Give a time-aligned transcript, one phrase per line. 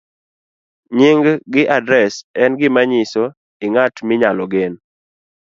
[0.97, 2.13] Nying' gi adres
[2.43, 3.23] en gima nyiso
[3.65, 4.73] i ng'at minyalo gen.